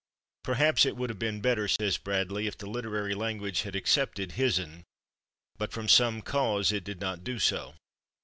[0.43, 4.81] "Perhaps it would have been better," says Bradley, "if the literary language had accepted /hisn/,
[5.59, 7.75] but from some cause it did not do so."